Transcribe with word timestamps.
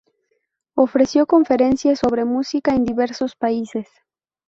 Ofreció 0.73 1.27
conferencias 1.27 1.99
sobre 1.99 2.25
música 2.25 2.73
en 2.73 2.85
diversos 2.85 3.35
países. 3.35 3.87